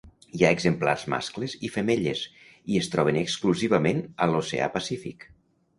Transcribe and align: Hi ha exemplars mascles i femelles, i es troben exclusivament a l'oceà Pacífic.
Hi 0.37 0.45
ha 0.45 0.49
exemplars 0.55 1.03
mascles 1.13 1.53
i 1.69 1.71
femelles, 1.75 2.23
i 2.73 2.81
es 2.83 2.91
troben 2.97 3.23
exclusivament 3.25 4.05
a 4.27 4.31
l'oceà 4.35 4.77
Pacífic. 4.81 5.33